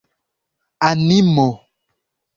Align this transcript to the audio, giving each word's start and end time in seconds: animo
animo 0.89 1.47